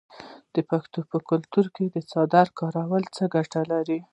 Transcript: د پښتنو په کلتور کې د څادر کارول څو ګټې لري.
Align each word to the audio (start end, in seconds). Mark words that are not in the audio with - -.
د 0.55 0.57
پښتنو 0.69 1.01
په 1.11 1.17
کلتور 1.29 1.65
کې 1.75 1.85
د 1.89 1.97
څادر 2.11 2.47
کارول 2.59 3.03
څو 3.15 3.23
ګټې 3.35 3.63
لري. 3.71 3.99